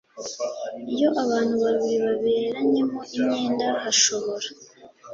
iyo 0.93 1.09
abantu 1.23 1.55
babiri 1.63 1.95
baberanyemo 2.05 2.99
imyenda 3.17 3.65
hashobora 3.83 4.47